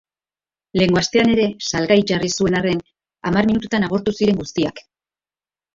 [0.79, 2.83] Lehengo astean ere salgai jarri zuen arren,
[3.31, 4.85] hamar minututan agortu ziren guztiak.